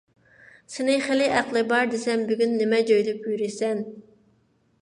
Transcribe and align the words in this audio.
سېنى 0.75 0.95
خېلى 1.07 1.27
ئەقلى 1.35 1.63
بار 1.73 1.91
دېسەم، 1.93 2.25
بۈگۈن 2.31 2.57
نېمە 2.63 2.81
جۆيلۈپ 2.89 3.29
يۈرىسەن؟ 3.33 3.89